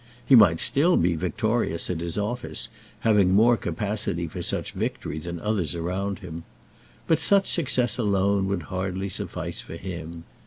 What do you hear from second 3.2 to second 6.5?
more capacity for such victory than others around him.